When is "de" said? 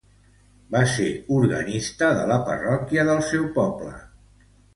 2.21-2.25